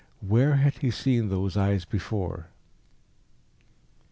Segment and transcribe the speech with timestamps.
[0.27, 2.47] Where had he seen those eyes before?